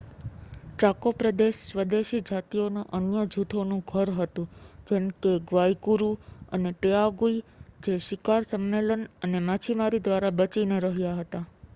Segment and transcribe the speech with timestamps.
[0.79, 4.47] Chaco પ્રદેશ સ્વદેશી જાતિઓના અન્ય જૂથોનું ઘર હતું
[4.87, 6.15] જેમ કે ગ્વાઇકુરૂ
[6.51, 7.35] અને પેઆગુઇ
[7.83, 11.45] જે શિકાર સંમેલન અને માછીમારી દ્વારા બચીને રહ્યા હતા